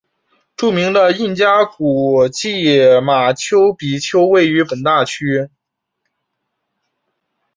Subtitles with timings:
[0.57, 5.47] 著名的印加古迹马丘比丘位于本大区。